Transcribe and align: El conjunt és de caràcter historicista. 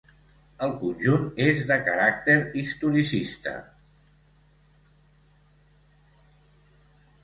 El 0.67 0.71
conjunt 0.83 1.27
és 1.49 1.61
de 1.73 1.77
caràcter 1.91 2.39
historicista. 2.63 3.55